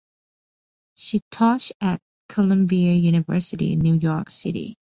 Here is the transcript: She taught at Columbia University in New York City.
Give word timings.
She 0.95 1.21
taught 1.29 1.69
at 1.79 2.01
Columbia 2.27 2.93
University 2.93 3.73
in 3.73 3.81
New 3.81 3.99
York 3.99 4.31
City. 4.31 4.75